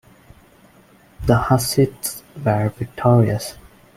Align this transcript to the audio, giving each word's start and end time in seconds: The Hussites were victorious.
The 1.27 1.37
Hussites 1.37 2.23
were 2.43 2.69
victorious. 2.75 3.53